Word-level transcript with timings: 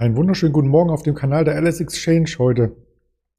Einen 0.00 0.16
wunderschönen 0.16 0.54
guten 0.54 0.68
Morgen 0.68 0.88
auf 0.88 1.02
dem 1.02 1.14
Kanal 1.14 1.44
der 1.44 1.56
Alice 1.56 1.82
Exchange 1.82 2.30
heute 2.38 2.74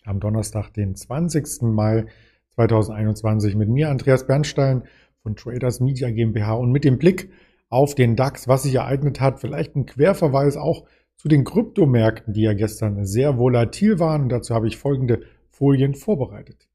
am 0.05 0.19
Donnerstag, 0.19 0.71
den 0.71 0.95
20. 0.95 1.63
Mai 1.63 2.05
2021 2.53 3.55
mit 3.55 3.67
mir, 3.67 3.89
Andreas 3.89 4.27
Bernstein 4.27 4.83
von 5.23 5.35
Traders 5.35 5.79
Media 5.79 6.11
GmbH 6.11 6.53
und 6.53 6.71
mit 6.71 6.83
dem 6.83 6.99
Blick 6.99 7.31
auf 7.69 7.95
den 7.95 8.15
DAX, 8.15 8.47
was 8.47 8.61
sich 8.61 8.75
ereignet 8.75 9.19
hat, 9.19 9.39
vielleicht 9.39 9.75
ein 9.75 9.87
Querverweis 9.87 10.55
auch 10.55 10.85
zu 11.15 11.27
den 11.27 11.45
Kryptomärkten, 11.45 12.35
die 12.35 12.43
ja 12.43 12.53
gestern 12.53 13.07
sehr 13.07 13.39
volatil 13.39 13.97
waren. 13.97 14.21
Und 14.21 14.29
dazu 14.29 14.53
habe 14.53 14.67
ich 14.67 14.77
folgende 14.77 15.23
Folien 15.49 15.95
vorbereitet. 15.95 16.67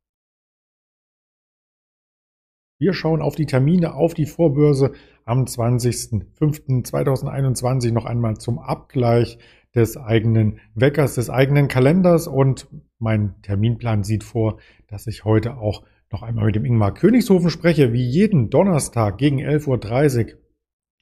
Wir 2.79 2.93
schauen 2.93 3.23
auf 3.23 3.37
die 3.37 3.47
Termine, 3.47 3.95
auf 3.95 4.15
die 4.15 4.27
Vorbörse 4.27 4.95
am 5.25 5.45
20.05.2021 5.45 7.93
noch 7.93 8.05
einmal 8.05 8.37
zum 8.37 8.59
Abgleich 8.59 9.39
des 9.77 9.97
eigenen 9.97 10.59
Weckers, 10.75 11.15
des 11.15 11.31
eigenen 11.31 11.69
Kalenders 11.69 12.27
und 12.27 12.67
mein 12.99 13.35
Terminplan 13.43 14.03
sieht 14.03 14.25
vor, 14.25 14.59
dass 14.89 15.07
ich 15.07 15.25
heute 15.25 15.59
auch 15.59 15.85
noch 16.11 16.23
einmal 16.23 16.47
mit 16.47 16.57
dem 16.57 16.65
Ingmar 16.65 16.95
Königshofen 16.95 17.51
spreche, 17.51 17.93
wie 17.93 18.05
jeden 18.05 18.49
Donnerstag 18.49 19.19
gegen 19.19 19.39
11.30 19.39 20.27
Uhr 20.27 20.39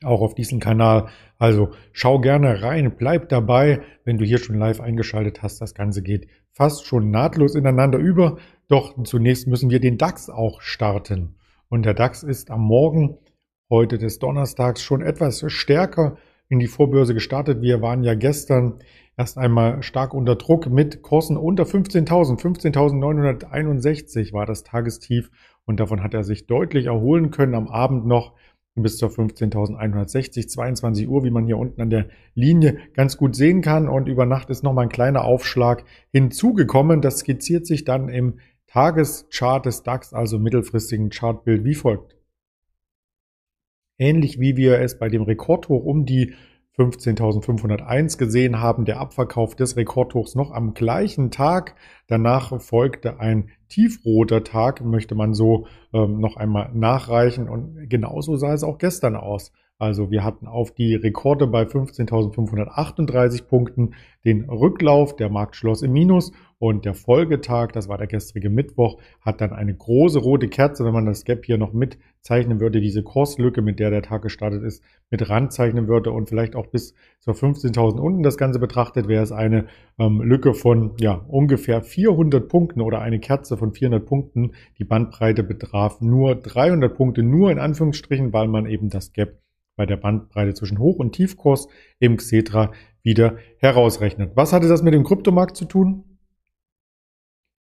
auch 0.02 0.20
auf 0.20 0.34
diesem 0.34 0.60
Kanal. 0.60 1.08
Also 1.38 1.70
schau 1.92 2.20
gerne 2.20 2.62
rein, 2.62 2.96
bleib 2.96 3.28
dabei, 3.28 3.82
wenn 4.04 4.18
du 4.18 4.24
hier 4.24 4.38
schon 4.38 4.58
live 4.58 4.80
eingeschaltet 4.80 5.42
hast. 5.42 5.60
Das 5.60 5.74
Ganze 5.74 6.02
geht 6.02 6.28
fast 6.52 6.84
schon 6.84 7.10
nahtlos 7.10 7.54
ineinander 7.54 7.98
über. 7.98 8.38
Doch 8.68 9.00
zunächst 9.04 9.46
müssen 9.46 9.70
wir 9.70 9.80
den 9.80 9.98
DAX 9.98 10.30
auch 10.30 10.60
starten. 10.60 11.36
Und 11.68 11.84
der 11.84 11.94
DAX 11.94 12.22
ist 12.22 12.50
am 12.50 12.62
Morgen 12.62 13.18
heute 13.70 13.98
des 13.98 14.18
Donnerstags 14.18 14.82
schon 14.82 15.00
etwas 15.00 15.44
stärker 15.50 16.16
in 16.48 16.58
die 16.58 16.66
Vorbörse 16.66 17.14
gestartet. 17.14 17.62
Wir 17.62 17.80
waren 17.82 18.02
ja 18.02 18.14
gestern 18.14 18.80
erst 19.16 19.38
einmal 19.38 19.82
stark 19.82 20.14
unter 20.14 20.36
Druck 20.36 20.68
mit 20.68 21.02
Kursen 21.02 21.36
unter 21.36 21.64
15.000. 21.64 22.40
15.961 22.40 24.32
war 24.32 24.46
das 24.46 24.64
Tagestief 24.64 25.30
und 25.64 25.80
davon 25.80 26.02
hat 26.02 26.14
er 26.14 26.24
sich 26.24 26.46
deutlich 26.46 26.86
erholen 26.86 27.30
können. 27.30 27.54
Am 27.54 27.68
Abend 27.68 28.06
noch 28.06 28.34
bis 28.76 28.96
zur 28.98 29.08
15.160, 29.08 30.48
22 30.48 31.08
Uhr, 31.08 31.22
wie 31.24 31.30
man 31.30 31.46
hier 31.46 31.58
unten 31.58 31.80
an 31.80 31.90
der 31.90 32.08
Linie 32.34 32.78
ganz 32.94 33.16
gut 33.16 33.36
sehen 33.36 33.62
kann. 33.62 33.88
Und 33.88 34.08
über 34.08 34.26
Nacht 34.26 34.50
ist 34.50 34.64
nochmal 34.64 34.86
ein 34.86 34.90
kleiner 34.90 35.24
Aufschlag 35.24 35.84
hinzugekommen. 36.10 37.00
Das 37.00 37.18
skizziert 37.18 37.66
sich 37.66 37.84
dann 37.84 38.08
im 38.08 38.40
Tageschart 38.66 39.66
des 39.66 39.84
DAX, 39.84 40.12
also 40.12 40.40
mittelfristigen 40.40 41.10
Chartbild, 41.10 41.64
wie 41.64 41.74
folgt. 41.74 42.16
Ähnlich 43.98 44.40
wie 44.40 44.56
wir 44.56 44.80
es 44.80 44.98
bei 44.98 45.08
dem 45.08 45.22
Rekordhoch 45.22 45.84
um 45.84 46.04
die 46.04 46.34
15.501 46.76 48.18
gesehen 48.18 48.60
haben, 48.60 48.84
der 48.84 48.98
Abverkauf 48.98 49.54
des 49.54 49.76
Rekordhochs 49.76 50.34
noch 50.34 50.50
am 50.50 50.74
gleichen 50.74 51.30
Tag. 51.30 51.76
Danach 52.08 52.60
folgte 52.60 53.20
ein 53.20 53.50
tiefroter 53.68 54.42
Tag, 54.42 54.84
möchte 54.84 55.14
man 55.14 55.34
so 55.34 55.66
ähm, 55.92 56.18
noch 56.18 56.36
einmal 56.36 56.72
nachreichen. 56.74 57.48
Und 57.48 57.88
genauso 57.88 58.36
sah 58.36 58.52
es 58.52 58.64
auch 58.64 58.78
gestern 58.78 59.14
aus. 59.14 59.52
Also 59.78 60.10
wir 60.10 60.22
hatten 60.22 60.46
auf 60.46 60.72
die 60.72 60.94
Rekorde 60.94 61.48
bei 61.48 61.64
15.538 61.64 63.44
Punkten 63.44 63.94
den 64.24 64.48
Rücklauf. 64.48 65.16
Der 65.16 65.28
Markt 65.28 65.56
schloss 65.56 65.82
im 65.82 65.92
Minus 65.92 66.32
und 66.58 66.84
der 66.84 66.94
Folgetag, 66.94 67.72
das 67.72 67.88
war 67.88 67.98
der 67.98 68.06
gestrige 68.06 68.50
Mittwoch, 68.50 68.98
hat 69.20 69.40
dann 69.40 69.52
eine 69.52 69.74
große 69.74 70.20
rote 70.20 70.48
Kerze, 70.48 70.84
wenn 70.84 70.92
man 70.92 71.06
das 71.06 71.24
Gap 71.24 71.44
hier 71.44 71.58
noch 71.58 71.72
mitzeichnen 71.72 72.60
würde, 72.60 72.80
diese 72.80 73.02
Kurslücke, 73.02 73.62
mit 73.62 73.80
der 73.80 73.90
der 73.90 74.02
Tag 74.02 74.22
gestartet 74.22 74.62
ist, 74.62 74.82
mit 75.10 75.28
ranzeichnen 75.28 75.88
würde 75.88 76.12
und 76.12 76.28
vielleicht 76.28 76.54
auch 76.54 76.68
bis 76.68 76.94
zur 77.18 77.34
15.000 77.34 77.98
unten 77.98 78.22
das 78.22 78.38
Ganze 78.38 78.60
betrachtet, 78.60 79.08
wäre 79.08 79.24
es 79.24 79.32
eine 79.32 79.66
ähm, 79.98 80.22
Lücke 80.22 80.54
von 80.54 80.92
ja, 81.00 81.14
ungefähr 81.28 81.82
400 81.82 82.48
Punkten 82.48 82.80
oder 82.80 83.00
eine 83.00 83.18
Kerze 83.18 83.56
von 83.56 83.72
400 83.72 84.06
Punkten. 84.06 84.52
Die 84.78 84.84
Bandbreite 84.84 85.42
betraf 85.42 86.00
nur 86.00 86.36
300 86.36 86.94
Punkte, 86.96 87.24
nur 87.24 87.50
in 87.50 87.58
Anführungsstrichen, 87.58 88.32
weil 88.32 88.48
man 88.48 88.66
eben 88.66 88.88
das 88.88 89.12
Gap 89.12 89.43
bei 89.76 89.86
der 89.86 89.96
Bandbreite 89.96 90.54
zwischen 90.54 90.78
Hoch- 90.78 90.98
und 90.98 91.12
Tiefkurs 91.12 91.68
im 91.98 92.16
Xetra 92.16 92.72
wieder 93.02 93.38
herausrechnet. 93.58 94.32
Was 94.34 94.52
hatte 94.52 94.68
das 94.68 94.82
mit 94.82 94.94
dem 94.94 95.04
Kryptomarkt 95.04 95.56
zu 95.56 95.64
tun? 95.64 96.04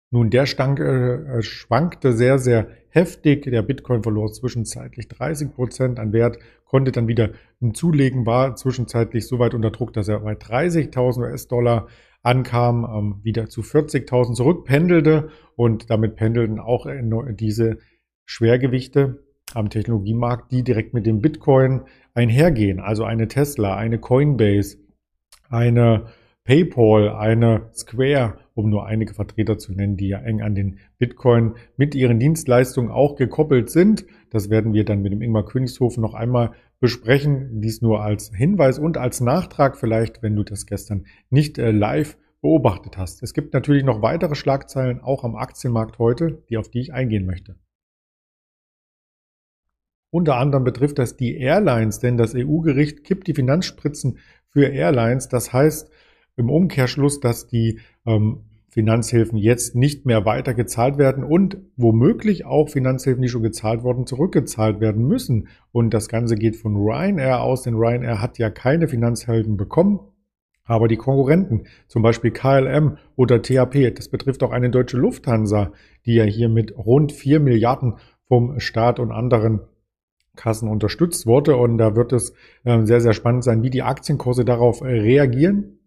Nun, 0.09 0.29
der 0.29 0.45
stank, 0.45 0.79
äh, 0.79 1.41
schwankte 1.41 2.13
sehr, 2.13 2.39
sehr 2.39 2.69
heftig. 2.89 3.43
Der 3.43 3.61
Bitcoin 3.61 4.03
verlor 4.03 4.31
zwischenzeitlich 4.31 5.09
30 5.09 5.53
Prozent 5.53 5.99
an 5.99 6.13
Wert, 6.13 6.39
konnte 6.63 6.93
dann 6.93 7.09
wieder 7.09 7.31
zulegen, 7.73 8.25
war 8.25 8.55
zwischenzeitlich 8.55 9.27
so 9.27 9.37
weit 9.39 9.53
unter 9.53 9.71
Druck, 9.71 9.91
dass 9.91 10.07
er 10.07 10.21
bei 10.21 10.33
30.000 10.33 11.19
US-Dollar 11.19 11.87
ankam, 12.23 12.85
ähm, 12.85 13.19
wieder 13.23 13.49
zu 13.49 13.61
40.000 13.61 14.35
zurückpendelte 14.35 15.29
und 15.55 15.89
damit 15.89 16.15
pendelten 16.15 16.59
auch 16.59 16.87
diese 17.31 17.77
Schwergewichte 18.25 19.26
am 19.53 19.69
Technologiemarkt, 19.69 20.51
die 20.51 20.63
direkt 20.63 20.93
mit 20.93 21.05
dem 21.05 21.21
Bitcoin 21.21 21.81
einhergehen. 22.13 22.79
Also 22.79 23.03
eine 23.03 23.27
Tesla, 23.27 23.75
eine 23.75 23.99
Coinbase, 23.99 24.77
eine 25.49 26.07
PayPal, 26.43 27.09
eine 27.09 27.69
Square, 27.73 28.37
um 28.53 28.69
nur 28.69 28.85
einige 28.85 29.13
Vertreter 29.13 29.57
zu 29.57 29.73
nennen, 29.73 29.97
die 29.97 30.07
ja 30.07 30.19
eng 30.19 30.41
an 30.41 30.55
den 30.55 30.79
Bitcoin 30.97 31.55
mit 31.75 31.93
ihren 31.93 32.19
Dienstleistungen 32.19 32.89
auch 32.89 33.15
gekoppelt 33.15 33.69
sind. 33.69 34.05
Das 34.29 34.49
werden 34.49 34.73
wir 34.73 34.85
dann 34.85 35.01
mit 35.01 35.11
dem 35.11 35.21
Ingmar 35.21 35.45
Königshofen 35.45 36.01
noch 36.01 36.13
einmal 36.13 36.51
besprechen. 36.79 37.61
Dies 37.61 37.81
nur 37.81 38.01
als 38.01 38.31
Hinweis 38.33 38.79
und 38.79 38.97
als 38.97 39.19
Nachtrag 39.19 39.77
vielleicht, 39.77 40.23
wenn 40.23 40.35
du 40.35 40.43
das 40.43 40.65
gestern 40.65 41.05
nicht 41.29 41.57
äh, 41.57 41.71
live 41.71 42.17
beobachtet 42.41 42.97
hast. 42.97 43.23
Es 43.23 43.33
gibt 43.33 43.53
natürlich 43.53 43.83
noch 43.83 44.01
weitere 44.01 44.35
Schlagzeilen 44.35 45.01
auch 45.01 45.23
am 45.23 45.35
Aktienmarkt 45.35 45.99
heute, 45.99 46.43
die 46.49 46.57
auf 46.57 46.69
die 46.69 46.79
ich 46.79 46.93
eingehen 46.93 47.25
möchte. 47.25 47.57
Unter 50.09 50.37
anderem 50.37 50.63
betrifft 50.63 50.99
das 50.99 51.17
die 51.17 51.37
Airlines, 51.37 51.99
denn 51.99 52.17
das 52.17 52.33
EU-Gericht 52.35 53.03
kippt 53.03 53.27
die 53.27 53.33
Finanzspritzen 53.33 54.19
für 54.49 54.67
Airlines. 54.67 55.27
Das 55.27 55.51
heißt 55.51 55.89
im 56.37 56.49
Umkehrschluss, 56.49 57.19
dass 57.19 57.47
die 57.47 57.79
ähm, 58.05 58.45
Finanzhilfen 58.69 59.37
jetzt 59.37 59.75
nicht 59.75 60.05
mehr 60.05 60.25
weiter 60.25 60.53
gezahlt 60.53 60.97
werden 60.97 61.23
und 61.23 61.57
womöglich 61.77 62.45
auch 62.45 62.69
Finanzhilfen, 62.69 63.21
die 63.21 63.27
schon 63.27 63.41
gezahlt 63.41 63.81
wurden, 63.83 64.05
zurückgezahlt 64.05 64.79
werden 64.79 65.07
müssen. 65.07 65.47
Und 65.71 65.93
das 65.93 66.09
Ganze 66.09 66.35
geht 66.35 66.55
von 66.55 66.75
Ryanair 66.75 67.41
aus, 67.41 67.63
denn 67.63 67.75
Ryanair 67.75 68.21
hat 68.21 68.37
ja 68.37 68.49
keine 68.49 68.87
Finanzhilfen 68.87 69.57
bekommen. 69.57 69.99
Aber 70.63 70.87
die 70.87 70.97
Konkurrenten, 70.97 71.63
zum 71.87 72.03
Beispiel 72.03 72.31
KLM 72.31 72.97
oder 73.15 73.41
THP, 73.41 73.95
das 73.95 74.09
betrifft 74.09 74.43
auch 74.43 74.51
eine 74.51 74.69
deutsche 74.69 74.97
Lufthansa, 74.97 75.71
die 76.05 76.15
ja 76.15 76.25
hier 76.25 76.49
mit 76.49 76.77
rund 76.77 77.13
vier 77.13 77.39
Milliarden 77.39 77.95
vom 78.27 78.59
Staat 78.59 78.99
und 78.99 79.11
anderen 79.11 79.61
Kassen 80.37 80.69
unterstützt 80.69 81.25
wurde. 81.25 81.57
Und 81.57 81.77
da 81.77 81.95
wird 81.95 82.13
es 82.13 82.33
äh, 82.63 82.85
sehr, 82.85 83.01
sehr 83.01 83.13
spannend 83.13 83.43
sein, 83.43 83.63
wie 83.63 83.69
die 83.69 83.83
Aktienkurse 83.83 84.45
darauf 84.45 84.81
äh, 84.81 84.85
reagieren. 84.85 85.79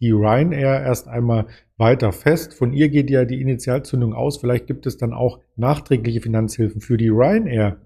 Die 0.00 0.12
Ryanair 0.12 0.82
erst 0.82 1.08
einmal 1.08 1.46
weiter 1.76 2.12
fest. 2.12 2.54
Von 2.54 2.72
ihr 2.72 2.88
geht 2.88 3.10
ja 3.10 3.24
die 3.24 3.40
Initialzündung 3.40 4.12
aus. 4.12 4.38
Vielleicht 4.38 4.66
gibt 4.66 4.86
es 4.86 4.96
dann 4.96 5.12
auch 5.12 5.40
nachträgliche 5.56 6.20
Finanzhilfen 6.20 6.80
für 6.80 6.96
die 6.96 7.08
Ryanair. 7.08 7.78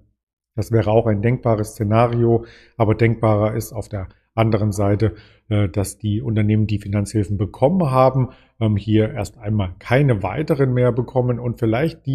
Das 0.55 0.73
wäre 0.73 0.91
auch 0.91 1.07
ein 1.07 1.23
denkbares 1.23 1.71
Szenario. 1.71 2.45
Aber 2.77 2.95
denkbarer 2.95 3.55
ist 3.55 3.73
auf 3.73 3.89
der 3.89 4.09
anderen 4.35 4.73
Seite, 4.73 5.15
äh, 5.49 5.69
dass 5.69 5.99
die 5.99 6.23
Unternehmen, 6.23 6.67
die 6.67 6.79
Finanzhilfen 6.79 7.37
bekommen 7.37 7.91
haben, 7.91 8.31
ähm, 8.61 8.77
hier 8.77 9.13
erst 9.13 9.39
einmal 9.39 9.75
keine 9.79 10.23
weiteren 10.23 10.73
mehr 10.73 10.93
bekommen 10.93 11.39
und 11.39 11.59
vielleicht 11.59 12.07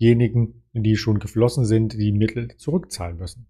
diejenigen, 0.00 0.62
die 0.72 0.96
schon 0.96 1.18
geflossen 1.18 1.64
sind, 1.64 1.94
die 1.94 2.12
Mittel 2.12 2.48
zurückzahlen 2.56 3.16
müssen. 3.16 3.48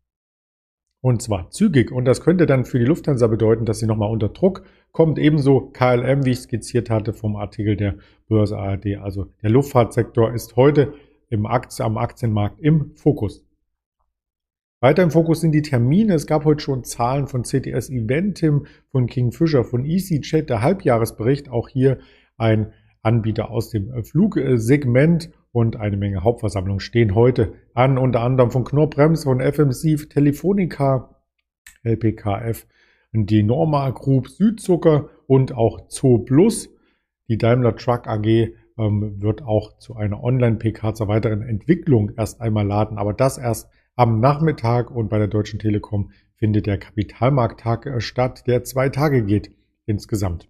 Und 1.00 1.22
zwar 1.22 1.50
zügig. 1.50 1.92
Und 1.92 2.06
das 2.06 2.22
könnte 2.22 2.46
dann 2.46 2.64
für 2.64 2.78
die 2.78 2.84
Lufthansa 2.84 3.28
bedeuten, 3.28 3.64
dass 3.64 3.78
sie 3.78 3.86
nochmal 3.86 4.10
unter 4.10 4.30
Druck 4.30 4.64
kommt. 4.90 5.18
Ebenso 5.18 5.70
KLM, 5.70 6.24
wie 6.24 6.32
ich 6.32 6.40
skizziert 6.40 6.90
hatte 6.90 7.12
vom 7.12 7.36
Artikel 7.36 7.76
der 7.76 7.98
Börse 8.28 8.58
ARD. 8.58 8.96
Also 9.00 9.26
der 9.42 9.50
Luftfahrtsektor 9.50 10.32
ist 10.34 10.56
heute 10.56 10.94
im 11.30 11.46
Aktien, 11.46 11.86
am 11.86 11.98
Aktienmarkt 11.98 12.60
im 12.60 12.96
Fokus. 12.96 13.44
Weiter 14.80 15.02
im 15.02 15.10
Fokus 15.10 15.40
sind 15.40 15.52
die 15.52 15.62
Termine. 15.62 16.14
Es 16.14 16.26
gab 16.26 16.44
heute 16.44 16.62
schon 16.62 16.84
Zahlen 16.84 17.26
von 17.26 17.42
CTS 17.42 17.90
Eventim, 17.90 18.66
von 18.90 19.06
Kingfisher, 19.06 19.64
von 19.64 19.84
EasyJet, 19.84 20.48
der 20.48 20.62
Halbjahresbericht. 20.62 21.48
Auch 21.48 21.68
hier 21.68 21.98
ein 22.36 22.72
Anbieter 23.02 23.50
aus 23.50 23.70
dem 23.70 24.04
Flugsegment 24.04 25.30
und 25.58 25.74
eine 25.74 25.96
Menge 25.96 26.22
Hauptversammlungen 26.22 26.78
stehen 26.78 27.16
heute 27.16 27.54
an, 27.74 27.98
unter 27.98 28.20
anderem 28.20 28.52
von 28.52 28.62
Knorr-Brems, 28.62 29.24
von 29.24 29.40
FMC, 29.40 30.08
Telefonica, 30.08 31.16
LPKF, 31.82 32.64
die 33.12 33.42
Norma 33.42 33.90
Group, 33.90 34.28
Südzucker 34.28 35.08
und 35.26 35.52
auch 35.52 35.80
Zoo 35.88 36.18
Plus. 36.18 36.70
Die 37.26 37.38
Daimler 37.38 37.74
Truck 37.74 38.06
AG 38.06 38.24
ähm, 38.24 39.20
wird 39.20 39.42
auch 39.42 39.78
zu 39.78 39.96
einer 39.96 40.22
Online-PK 40.22 40.94
zur 40.94 41.08
weiteren 41.08 41.42
Entwicklung 41.42 42.12
erst 42.16 42.40
einmal 42.40 42.64
laden, 42.64 42.96
aber 42.96 43.12
das 43.12 43.36
erst 43.36 43.68
am 43.96 44.20
Nachmittag 44.20 44.92
und 44.92 45.08
bei 45.08 45.18
der 45.18 45.26
Deutschen 45.26 45.58
Telekom 45.58 46.12
findet 46.36 46.66
der 46.66 46.78
Kapitalmarkttag 46.78 47.86
äh, 47.86 48.00
statt, 48.00 48.46
der 48.46 48.62
zwei 48.62 48.90
Tage 48.90 49.24
geht 49.24 49.50
insgesamt. 49.86 50.48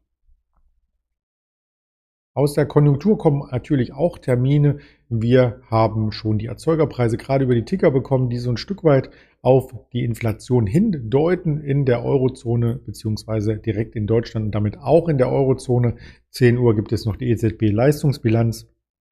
Aus 2.39 2.55
der 2.55 2.67
Konjunktur 2.67 3.19
kommen 3.19 3.49
natürlich 3.51 3.93
auch 3.93 4.17
Termine. 4.17 4.79
Wir 5.09 5.61
haben 5.73 6.13
schon 6.13 6.39
die 6.39 6.47
Erzeugerpreise 6.47 7.17
gerade 7.17 7.43
über 7.43 7.57
die 7.57 7.65
Ticker 7.65 7.91
bekommen, 7.91 8.31
die 8.31 8.39
so 8.39 8.49
ein 8.49 8.57
Stück 8.57 8.85
weit 8.85 9.11
auf 9.43 9.75
die 9.93 10.05
Inflation 10.05 10.69
hindeuten 10.69 11.59
in 11.59 11.85
der 11.85 12.05
Eurozone 12.05 12.77
beziehungsweise 12.77 13.57
direkt 13.57 13.97
in 13.97 14.07
Deutschland 14.07 14.47
und 14.47 14.55
damit 14.55 14.79
auch 14.79 15.09
in 15.09 15.19
der 15.19 15.33
Eurozone. 15.33 15.97
10 16.31 16.59
Uhr 16.59 16.77
gibt 16.77 16.93
es 16.93 17.07
noch 17.07 17.17
die 17.17 17.29
EZB-Leistungsbilanz 17.29 18.69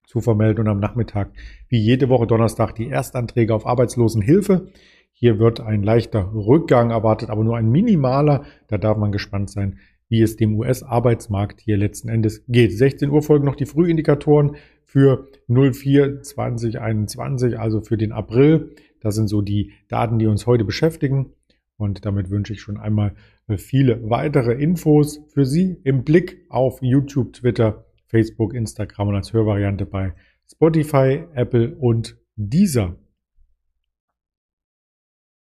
zu 0.07 0.21
vermelden 0.21 0.61
und 0.61 0.69
am 0.69 0.79
Nachmittag 0.79 1.33
wie 1.69 1.81
jede 1.81 2.09
Woche 2.09 2.29
Donnerstag 2.29 2.77
die 2.77 2.87
Erstanträge 2.87 3.53
auf 3.53 3.67
Arbeitslosenhilfe. 3.67 4.69
Hier 5.11 5.41
wird 5.41 5.59
ein 5.59 5.83
leichter 5.83 6.33
Rückgang 6.33 6.91
erwartet, 6.93 7.31
aber 7.31 7.43
nur 7.43 7.57
ein 7.57 7.71
minimaler. 7.71 8.45
Da 8.69 8.79
darf 8.79 8.99
man 8.99 9.11
gespannt 9.11 9.51
sein, 9.51 9.81
wie 10.09 10.23
es 10.23 10.37
dem 10.37 10.57
US-Arbeitsmarkt 10.57 11.61
hier 11.61 11.77
letzten 11.77 12.09
Endes 12.09 12.45
geht. 12.49 12.77
16 12.77 13.11
Uhr 13.11 13.23
folgen 13.23 13.45
noch 13.45 13.57
die 13.57 13.67
Frühindikatoren 13.67 14.57
für 14.85 15.29
04 15.49 16.23
2021, 16.23 17.59
also 17.59 17.81
für 17.81 17.97
den 17.97 18.13
April. 18.13 18.75
Das 19.01 19.15
sind 19.15 19.29
so 19.29 19.43
die 19.43 19.73
Daten, 19.89 20.19
die 20.19 20.27
uns 20.27 20.47
heute 20.47 20.65
beschäftigen. 20.65 21.33
Und 21.77 22.07
damit 22.07 22.31
wünsche 22.31 22.53
ich 22.53 22.61
schon 22.61 22.79
einmal 22.79 23.15
viele 23.57 24.09
weitere 24.09 24.53
Infos 24.53 25.21
für 25.29 25.45
Sie 25.45 25.77
im 25.85 26.05
Blick 26.05 26.47
auf 26.49 26.81
YouTube, 26.81 27.35
Twitter, 27.35 27.85
Facebook, 28.07 28.55
Instagram 28.55 29.09
und 29.09 29.17
als 29.17 29.33
Hörvariante 29.33 29.85
bei 29.85 30.15
Spotify, 30.51 31.25
Apple 31.35 31.77
und 31.77 32.17
Deezer. 32.37 32.97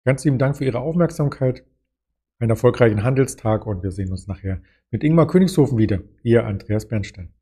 Ganz 0.05 0.25
lieben 0.25 0.39
Dank 0.39 0.57
für 0.57 0.65
Ihre 0.65 0.81
Aufmerksamkeit 0.81 1.65
einen 2.41 2.51
erfolgreichen 2.51 3.05
Handelstag 3.05 3.67
und 3.67 3.83
wir 3.83 3.93
sehen 3.93 4.11
uns 4.11 4.27
nachher 4.27 4.63
mit 4.91 5.05
Ingmar 5.05 5.27
Königshofen 5.27 5.79
wieder. 5.79 6.01
Ihr 6.23 6.47
Andreas 6.47 6.89
Bernstein. 6.89 7.33